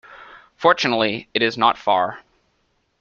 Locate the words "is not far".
1.43-2.17